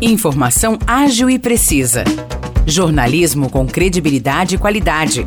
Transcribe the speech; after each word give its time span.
Informação 0.00 0.76
ágil 0.86 1.30
e 1.30 1.38
precisa. 1.38 2.02
Jornalismo 2.66 3.48
com 3.48 3.64
credibilidade 3.64 4.56
e 4.56 4.58
qualidade. 4.58 5.26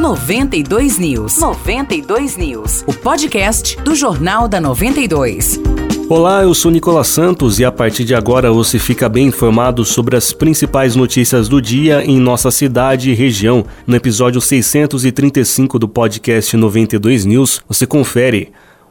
92 0.00 0.98
News. 0.98 1.38
92 1.38 2.36
News. 2.36 2.84
O 2.88 2.92
podcast 2.92 3.80
do 3.82 3.94
Jornal 3.94 4.48
da 4.48 4.60
92. 4.60 5.60
Olá, 6.08 6.42
eu 6.42 6.54
sou 6.54 6.72
Nicolas 6.72 7.06
Santos 7.06 7.60
e 7.60 7.64
a 7.64 7.70
partir 7.70 8.04
de 8.04 8.14
agora 8.14 8.50
você 8.50 8.78
fica 8.78 9.08
bem 9.08 9.28
informado 9.28 9.84
sobre 9.84 10.16
as 10.16 10.32
principais 10.32 10.96
notícias 10.96 11.48
do 11.48 11.62
dia 11.62 12.02
em 12.04 12.18
nossa 12.18 12.50
cidade 12.50 13.10
e 13.10 13.14
região. 13.14 13.64
No 13.86 13.94
episódio 13.94 14.40
635 14.40 15.78
do 15.78 15.88
podcast 15.88 16.56
92 16.56 17.24
News, 17.24 17.60
você 17.68 17.86
confere. 17.86 18.50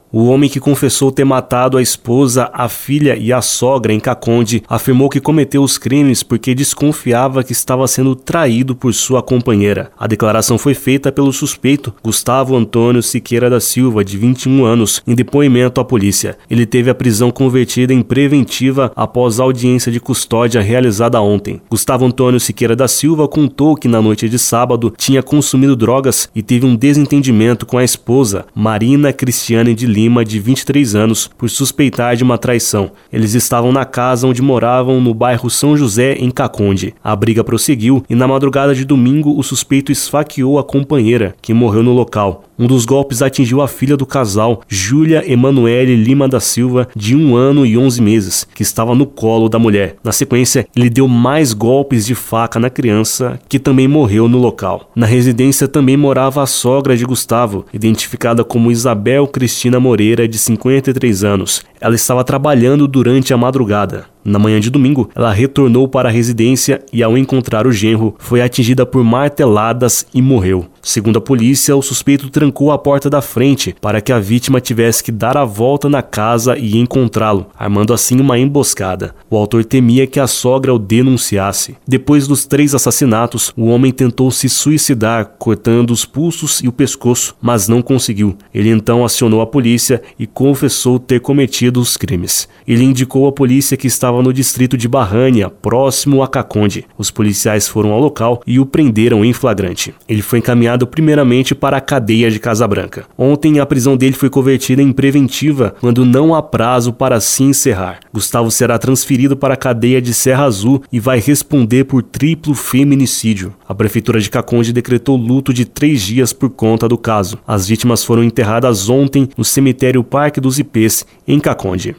O 0.10 0.28
homem 0.28 0.50
que 0.50 0.60
confessou 0.60 1.12
ter 1.12 1.26
matado 1.26 1.78
a 1.78 1.82
esposa, 1.82 2.50
a 2.54 2.70
filha 2.70 3.18
e 3.18 3.34
a 3.34 3.42
sogra 3.42 3.92
em 3.92 4.00
Caconde 4.00 4.64
afirmou 4.70 5.10
que 5.10 5.20
cometeu 5.20 5.62
os 5.62 5.78
crimes 5.78 6.24
porque 6.24 6.56
desconfiava 6.56 7.44
que 7.44 7.52
estava 7.52 7.86
sendo 7.88 8.16
traído 8.16 8.74
por 8.74 8.94
sua 8.94 9.22
companheira. 9.22 9.92
A 10.00 10.08
declaração 10.08 10.58
foi 10.58 10.74
feita 10.74 11.12
pelo 11.12 11.34
suspeito 11.34 11.94
Gustavo 12.02 12.56
Antônio 12.56 13.04
Siqueira 13.04 13.50
da 13.50 13.60
Silva, 13.60 14.04
de 14.04 14.18
21 14.18 14.64
anos, 14.64 15.02
em 15.06 15.14
depoimento 15.14 15.82
à 15.82 15.86
polícia. 15.86 16.38
Ele 16.50 16.66
teve 16.66 16.90
a 16.90 16.96
prisão 16.96 17.30
convertida 17.30 17.94
em 17.94 18.02
preventiva 18.02 18.94
após 18.96 19.42
a 19.42 19.44
audiência 19.44 19.92
de 19.92 20.00
custódia 20.00 20.62
realizada 20.62 21.22
ontem. 21.22 21.62
Gustavo 21.70 22.06
Antônio 22.06 22.40
Siqueira 22.40 22.78
da 22.78 22.88
Silva 22.88 23.28
contou 23.28 23.76
que 23.76 23.90
na 23.90 24.02
noite 24.02 24.30
de 24.30 24.40
sábado 24.40 24.94
tinha 24.98 25.22
consumido 25.22 25.76
drogas 25.76 26.30
e 26.34 26.42
teve 26.42 26.66
um 26.66 26.78
desentendimento 26.78 27.66
com 27.66 27.78
a 27.78 27.84
esposa, 27.84 28.46
Marina 28.56 29.12
Cristiane 29.12 29.76
de 29.76 29.97
Lima, 29.98 30.24
de 30.24 30.40
23 30.40 30.94
anos, 30.94 31.28
por 31.36 31.50
suspeitar 31.50 32.16
de 32.16 32.24
uma 32.24 32.38
traição. 32.38 32.92
Eles 33.12 33.34
estavam 33.34 33.72
na 33.72 33.84
casa 33.84 34.28
onde 34.28 34.44
moravam 34.44 35.02
no 35.02 35.12
bairro 35.12 35.50
São 35.50 35.76
José, 35.76 36.14
em 36.20 36.30
Caconde. 36.30 36.94
A 37.04 37.16
briga 37.16 37.44
prosseguiu 37.44 38.04
e 38.08 38.14
na 38.14 38.28
madrugada 38.28 38.76
de 38.76 38.86
domingo 38.86 39.36
o 39.36 39.42
suspeito 39.42 39.92
esfaqueou 39.92 40.60
a 40.60 40.64
companheira, 40.64 41.36
que 41.42 41.52
morreu 41.52 41.82
no 41.82 41.94
local. 41.94 42.44
Um 42.60 42.66
dos 42.66 42.86
golpes 42.86 43.22
atingiu 43.22 43.62
a 43.62 43.68
filha 43.68 43.96
do 43.96 44.06
casal, 44.06 44.62
Júlia 44.68 45.24
Emanuele 45.32 45.96
Lima 45.96 46.28
da 46.28 46.40
Silva, 46.40 46.88
de 46.96 47.16
um 47.16 47.36
ano 47.36 47.64
e 47.64 47.78
11 47.78 48.02
meses, 48.02 48.48
que 48.56 48.64
estava 48.64 48.96
no 48.96 49.06
colo 49.06 49.48
da 49.48 49.60
mulher. 49.60 49.98
Na 50.04 50.12
sequência, 50.12 50.68
ele 50.76 50.90
deu 50.90 51.08
mais 51.08 51.54
golpes 51.54 52.04
de 52.04 52.16
faca 52.16 52.60
na 52.60 52.72
criança, 52.72 53.40
que 53.48 53.60
também 53.60 53.88
morreu 53.88 54.28
no 54.28 54.40
local. 54.40 54.90
Na 54.96 55.06
residência 55.06 55.68
também 55.68 55.96
morava 55.96 56.42
a 56.42 56.48
sogra 56.48 56.98
de 56.98 57.06
Gustavo, 57.06 57.64
identificada 57.72 58.44
como 58.44 58.72
Isabel 58.72 59.28
Cristina 59.28 59.80
Moreira, 59.88 60.28
de 60.28 60.38
53 60.38 61.24
anos. 61.24 61.64
Ela 61.80 61.96
estava 61.96 62.22
trabalhando 62.22 62.88
durante 62.90 63.34
a 63.34 63.38
madrugada. 63.38 64.06
Na 64.24 64.38
manhã 64.38 64.60
de 64.60 64.70
domingo, 64.70 65.10
ela 65.16 65.32
retornou 65.32 65.88
para 65.88 66.10
a 66.10 66.12
residência 66.12 66.82
e, 66.92 67.02
ao 67.02 67.18
encontrar 67.18 67.66
o 67.66 67.72
genro, 67.72 68.16
foi 68.20 68.42
atingida 68.42 68.86
por 68.86 69.04
marteladas 69.04 70.06
e 70.14 70.22
morreu. 70.22 70.66
Segundo 70.82 71.18
a 71.18 71.22
polícia, 71.22 71.76
o 71.76 71.82
suspeito 71.82 72.30
trancou 72.30 72.72
a 72.72 72.78
porta 72.78 73.10
da 73.10 73.22
frente 73.22 73.76
para 73.82 74.02
que 74.02 74.12
a 74.12 74.20
vítima 74.20 74.62
tivesse 74.62 75.04
que 75.04 75.12
dar 75.12 75.38
a 75.38 75.46
volta 75.46 75.90
na 75.90 76.02
casa 76.02 76.58
e 76.58 76.78
encontrá-lo, 76.78 77.48
armando 77.58 77.94
assim 77.94 78.20
uma 78.20 78.38
emboscada. 78.38 79.14
O 79.30 79.38
autor 79.38 79.66
temia 79.66 80.08
que 80.08 80.20
a 80.20 80.28
sogra 80.28 80.74
o 80.74 80.80
denunciasse. 80.80 81.76
Depois 81.88 82.28
dos 82.28 82.46
três 82.46 82.74
assassinatos, 82.74 83.54
o 83.56 83.66
homem 83.68 83.92
tentou 83.92 84.32
se 84.32 84.50
suicidar, 84.50 85.34
cortando 85.38 85.92
os 85.92 86.06
pulsos 86.06 86.60
e 86.62 86.68
o 86.68 86.72
pescoço, 86.72 87.36
mas 87.42 87.68
não 87.68 87.82
conseguiu. 87.82 88.38
Ele 88.54 88.70
então 88.70 89.06
acionou 89.06 89.42
a 89.42 89.48
polícia 89.48 90.02
e 90.18 90.28
confessou 90.28 91.00
ter 91.00 91.20
cometido 91.20 91.80
os 91.80 91.98
crimes. 91.98 92.48
Ele 92.68 92.84
indicou 92.84 93.28
à 93.28 93.32
polícia 93.32 93.78
que 93.78 93.88
estava 93.88 94.17
no 94.22 94.34
distrito 94.34 94.78
de 94.78 94.88
Barrânia, 94.88 95.50
próximo 95.50 96.22
a 96.22 96.28
Caconde. 96.28 96.86
Os 96.98 97.10
policiais 97.10 97.68
foram 97.68 97.92
ao 97.92 98.00
local 98.00 98.42
e 98.46 98.60
o 98.60 98.66
prenderam 98.66 99.24
em 99.24 99.34
flagrante. 99.34 99.94
Ele 100.08 100.22
foi 100.22 100.40
encaminhado 100.40 100.58
encaminhado 100.58 100.88
primeiramente 100.88 101.56
para 101.56 101.78
a 101.78 101.82
cadeia 101.82 102.30
de 102.30 102.40
Casabranca. 102.40 103.06
Ontem, 103.18 103.60
a 103.60 103.66
prisão 103.66 103.96
dele 103.96 104.14
foi 104.14 104.30
convertida 104.30 104.82
em 104.82 104.92
preventiva 104.92 105.76
quando 105.80 106.04
não 106.04 106.36
há 106.36 106.42
prazo 106.42 106.92
para 106.92 107.20
se 107.20 107.44
encerrar. 107.44 108.00
Gustavo 108.14 108.52
será 108.52 108.78
transferido 108.78 109.38
para 109.38 109.54
a 109.54 109.58
cadeia 109.58 110.02
de 110.02 110.14
Serra 110.14 110.46
Azul 110.46 110.82
e 110.92 111.00
vai 111.00 111.20
responder 111.20 111.86
por 111.86 112.02
triplo 112.02 112.54
feminicídio. 112.54 113.54
A 113.68 113.76
prefeitura 113.76 114.20
de 114.20 114.30
Caconde 114.30 114.74
decretou 114.74 115.16
luto 115.16 115.54
de 115.54 115.66
três 115.66 116.02
dias 116.02 116.34
por 116.34 116.50
conta 116.50 116.88
do 116.88 116.98
caso. 116.98 117.38
As 117.48 117.68
vítimas 117.68 118.04
foram 118.04 118.24
enterradas 118.24 118.90
ontem 118.90 119.30
no 119.38 119.44
cemitério 119.44 120.04
Parque 120.04 120.42
dos 120.42 120.60
Ipês, 120.60 121.06
em 121.28 121.40
Caconde. 121.40 121.96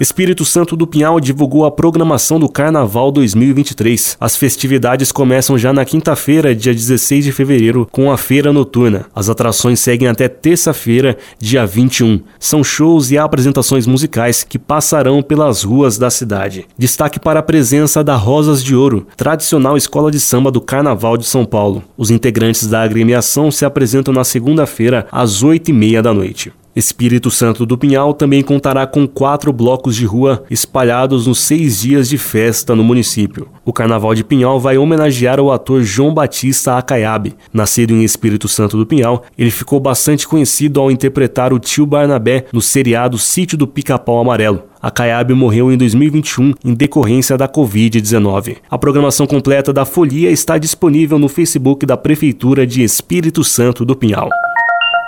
Espírito 0.00 0.44
Santo 0.44 0.74
do 0.76 0.88
Pinhal 0.88 1.20
divulgou 1.20 1.64
a 1.64 1.70
programação 1.70 2.40
do 2.40 2.48
Carnaval 2.48 3.12
2023. 3.12 4.16
As 4.20 4.36
festividades 4.36 5.12
começam 5.12 5.56
já 5.56 5.72
na 5.72 5.84
quinta-feira, 5.84 6.52
dia 6.52 6.74
16 6.74 7.24
de 7.24 7.30
fevereiro, 7.30 7.86
com 7.92 8.10
a 8.10 8.16
feira 8.16 8.52
noturna. 8.52 9.06
As 9.14 9.28
atrações 9.28 9.78
seguem 9.78 10.08
até 10.08 10.26
terça-feira, 10.28 11.16
dia 11.38 11.64
21. 11.64 12.20
São 12.40 12.64
shows 12.64 13.12
e 13.12 13.18
apresentações 13.18 13.86
musicais 13.86 14.42
que 14.42 14.58
passarão 14.58 15.22
pelas 15.22 15.62
ruas 15.62 15.96
da 15.96 16.10
cidade. 16.10 16.66
Destaque 16.76 17.20
para 17.20 17.38
a 17.38 17.44
presença 17.44 18.02
da 18.02 18.16
Rosas 18.16 18.64
de 18.64 18.74
Ouro, 18.74 19.06
tradicional 19.16 19.76
escola 19.76 20.10
de 20.10 20.18
samba 20.18 20.50
do 20.50 20.60
Carnaval 20.60 21.16
de 21.16 21.24
São 21.24 21.44
Paulo. 21.44 21.84
Os 21.96 22.10
integrantes 22.10 22.66
da 22.66 22.82
agremiação 22.82 23.48
se 23.48 23.64
apresentam 23.64 24.12
na 24.12 24.24
segunda-feira, 24.24 25.06
às 25.12 25.44
8h30 25.44 26.02
da 26.02 26.12
noite. 26.12 26.52
Espírito 26.76 27.30
Santo 27.30 27.64
do 27.64 27.78
Pinhal 27.78 28.12
também 28.12 28.42
contará 28.42 28.84
com 28.84 29.06
quatro 29.06 29.52
blocos 29.52 29.94
de 29.94 30.04
rua 30.04 30.42
espalhados 30.50 31.28
nos 31.28 31.38
seis 31.38 31.80
dias 31.80 32.08
de 32.08 32.18
festa 32.18 32.74
no 32.74 32.82
município. 32.82 33.48
O 33.64 33.72
Carnaval 33.72 34.12
de 34.14 34.24
Pinhal 34.24 34.58
vai 34.58 34.76
homenagear 34.76 35.38
o 35.38 35.52
ator 35.52 35.82
João 35.82 36.12
Batista 36.12 36.76
Acaiabe. 36.76 37.36
Nascido 37.52 37.92
em 37.92 38.02
Espírito 38.02 38.48
Santo 38.48 38.76
do 38.76 38.84
Pinhal, 38.84 39.22
ele 39.38 39.52
ficou 39.52 39.78
bastante 39.78 40.26
conhecido 40.26 40.80
ao 40.80 40.90
interpretar 40.90 41.52
o 41.52 41.60
tio 41.60 41.86
Barnabé 41.86 42.46
no 42.52 42.60
seriado 42.60 43.18
Sítio 43.18 43.56
do 43.56 43.68
Pica-Pau 43.68 44.20
Amarelo. 44.20 44.64
Acaiabe 44.82 45.32
morreu 45.32 45.72
em 45.72 45.78
2021 45.78 46.54
em 46.64 46.74
decorrência 46.74 47.38
da 47.38 47.48
Covid-19. 47.48 48.56
A 48.68 48.76
programação 48.76 49.26
completa 49.26 49.72
da 49.72 49.84
folia 49.84 50.30
está 50.30 50.58
disponível 50.58 51.18
no 51.18 51.28
Facebook 51.28 51.86
da 51.86 51.96
Prefeitura 51.96 52.66
de 52.66 52.82
Espírito 52.82 53.44
Santo 53.44 53.84
do 53.84 53.94
Pinhal. 53.94 54.28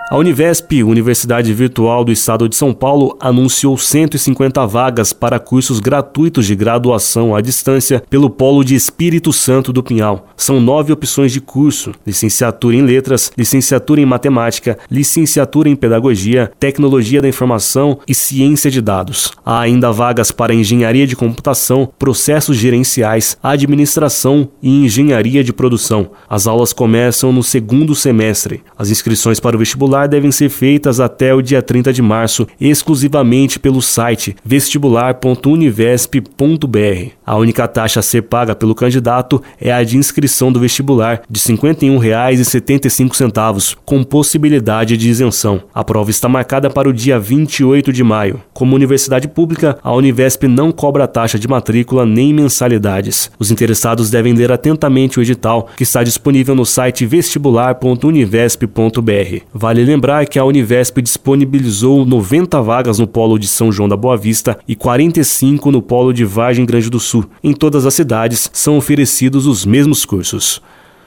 A 0.08 0.16
Univesp, 0.16 0.84
Universidade 0.84 1.52
Virtual 1.52 2.04
do 2.04 2.12
Estado 2.12 2.48
de 2.48 2.54
São 2.54 2.72
Paulo, 2.72 3.16
anunciou 3.18 3.76
150 3.76 4.64
vagas 4.64 5.12
para 5.12 5.40
cursos 5.40 5.80
gratuitos 5.80 6.46
de 6.46 6.54
graduação 6.54 7.34
à 7.34 7.40
distância 7.40 8.00
pelo 8.08 8.30
Polo 8.30 8.62
de 8.62 8.76
Espírito 8.76 9.32
Santo 9.32 9.72
do 9.72 9.82
Pinhal. 9.82 10.28
São 10.36 10.60
nove 10.60 10.92
opções 10.92 11.32
de 11.32 11.40
curso: 11.40 11.90
licenciatura 12.06 12.76
em 12.76 12.82
Letras, 12.82 13.32
licenciatura 13.36 14.00
em 14.00 14.06
Matemática, 14.06 14.78
licenciatura 14.88 15.68
em 15.68 15.74
Pedagogia, 15.74 16.52
Tecnologia 16.60 17.20
da 17.20 17.28
Informação 17.28 17.98
e 18.06 18.14
Ciência 18.14 18.70
de 18.70 18.80
Dados. 18.80 19.32
Há 19.44 19.58
ainda 19.58 19.90
vagas 19.90 20.30
para 20.30 20.54
Engenharia 20.54 21.06
de 21.06 21.16
Computação, 21.16 21.92
Processos 21.98 22.56
Gerenciais, 22.56 23.36
Administração 23.42 24.50
e 24.62 24.84
Engenharia 24.84 25.42
de 25.42 25.52
Produção. 25.52 26.10
As 26.30 26.46
aulas 26.46 26.72
começam 26.72 27.32
no 27.32 27.42
segundo 27.42 27.92
semestre. 27.92 28.62
As 28.78 28.88
inscrições 28.88 29.40
para 29.40 29.56
o 29.56 29.58
vestibular 29.58 29.95
vestibular 29.96 30.06
devem 30.06 30.30
ser 30.30 30.50
feitas 30.50 31.00
até 31.00 31.34
o 31.34 31.40
dia 31.40 31.62
30 31.62 31.90
de 31.92 32.02
março, 32.02 32.46
exclusivamente 32.60 33.58
pelo 33.58 33.80
site 33.80 34.36
vestibular.univesp.br. 34.44 37.15
A 37.26 37.36
única 37.36 37.66
taxa 37.66 37.98
a 37.98 38.02
ser 38.04 38.22
paga 38.22 38.54
pelo 38.54 38.72
candidato 38.72 39.42
é 39.60 39.72
a 39.72 39.82
de 39.82 39.98
inscrição 39.98 40.52
do 40.52 40.60
vestibular, 40.60 41.22
de 41.28 41.40
R$ 41.40 41.56
51,75, 41.56 43.76
com 43.84 44.04
possibilidade 44.04 44.96
de 44.96 45.10
isenção. 45.10 45.60
A 45.74 45.82
prova 45.82 46.12
está 46.12 46.28
marcada 46.28 46.70
para 46.70 46.88
o 46.88 46.92
dia 46.92 47.18
28 47.18 47.92
de 47.92 48.04
maio. 48.04 48.40
Como 48.54 48.76
universidade 48.76 49.26
pública, 49.26 49.76
a 49.82 49.92
Univesp 49.92 50.46
não 50.46 50.70
cobra 50.70 51.08
taxa 51.08 51.36
de 51.36 51.48
matrícula 51.48 52.06
nem 52.06 52.32
mensalidades. 52.32 53.28
Os 53.40 53.50
interessados 53.50 54.08
devem 54.08 54.32
ler 54.32 54.52
atentamente 54.52 55.18
o 55.18 55.22
edital, 55.22 55.68
que 55.76 55.82
está 55.82 56.04
disponível 56.04 56.54
no 56.54 56.64
site 56.64 57.04
vestibular.univesp.br. 57.04 59.40
Vale 59.52 59.84
lembrar 59.84 60.26
que 60.26 60.38
a 60.38 60.44
Univesp 60.44 61.02
disponibilizou 61.02 62.06
90 62.06 62.62
vagas 62.62 63.00
no 63.00 63.08
polo 63.08 63.36
de 63.36 63.48
São 63.48 63.72
João 63.72 63.88
da 63.88 63.96
Boa 63.96 64.16
Vista 64.16 64.56
e 64.68 64.76
45 64.76 65.72
no 65.72 65.82
polo 65.82 66.12
de 66.12 66.24
Vargem 66.24 66.64
Grande 66.64 66.88
do 66.88 67.00
Sul. 67.16 67.24
Em 67.42 67.52
todas 67.52 67.86
as 67.86 67.94
cidades 67.94 68.50
são 68.52 68.76
oferecidos 68.76 69.46
os 69.46 69.64
mesmos 69.64 70.04
cursos. 70.04 70.60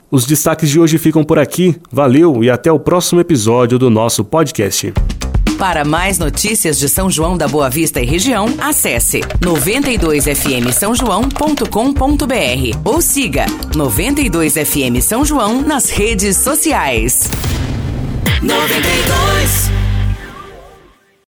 Os 0.09 0.25
destaques 0.25 0.69
de 0.69 0.79
hoje 0.79 0.97
ficam 0.97 1.23
por 1.23 1.37
aqui. 1.37 1.75
Valeu 1.91 2.43
e 2.43 2.49
até 2.49 2.71
o 2.71 2.79
próximo 2.79 3.21
episódio 3.21 3.77
do 3.77 3.89
nosso 3.89 4.23
podcast. 4.23 4.91
Para 5.57 5.83
mais 5.83 6.17
notícias 6.17 6.79
de 6.79 6.87
São 6.87 7.11
João 7.11 7.37
da 7.37 7.47
Boa 7.47 7.69
Vista 7.69 7.99
e 7.99 8.05
região, 8.05 8.47
acesse 8.59 9.19
92fm 9.41 10.71
São 10.71 10.95
João.com.br 10.95 12.79
ou 12.85 13.01
siga 13.01 13.45
92fm 13.73 15.01
São 15.01 15.25
João 15.25 15.61
nas 15.61 15.89
redes 15.89 16.37
sociais. 16.37 17.29
92 18.41 19.78